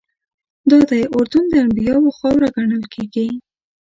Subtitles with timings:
[0.69, 3.27] دادی اردن د انبیاوو خاوره ګڼل کېږي.